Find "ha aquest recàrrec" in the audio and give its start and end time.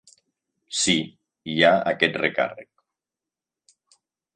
1.67-3.97